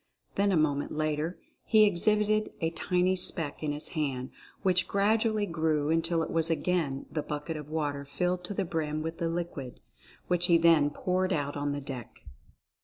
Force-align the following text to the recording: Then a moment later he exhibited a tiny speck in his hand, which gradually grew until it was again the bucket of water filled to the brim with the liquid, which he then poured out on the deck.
Then 0.33 0.51
a 0.51 0.57
moment 0.57 0.93
later 0.93 1.37
he 1.63 1.85
exhibited 1.85 2.51
a 2.59 2.71
tiny 2.71 3.15
speck 3.15 3.61
in 3.61 3.71
his 3.71 3.89
hand, 3.89 4.31
which 4.63 4.87
gradually 4.87 5.45
grew 5.45 5.91
until 5.91 6.23
it 6.23 6.31
was 6.31 6.49
again 6.49 7.05
the 7.11 7.21
bucket 7.21 7.55
of 7.55 7.69
water 7.69 8.03
filled 8.03 8.43
to 8.45 8.55
the 8.55 8.65
brim 8.65 9.03
with 9.03 9.19
the 9.19 9.29
liquid, 9.29 9.79
which 10.27 10.47
he 10.47 10.57
then 10.57 10.89
poured 10.89 11.31
out 11.31 11.55
on 11.55 11.71
the 11.71 11.81
deck. 11.81 12.23